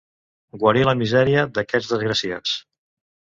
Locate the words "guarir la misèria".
0.63-1.43